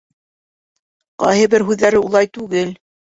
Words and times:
—Ҡайһы 1.25 1.43
бер 1.55 1.67
һүҙҙәре 1.69 2.03
улай 2.09 2.31
түгел. 2.39 2.73